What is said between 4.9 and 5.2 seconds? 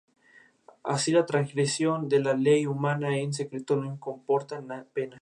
pena.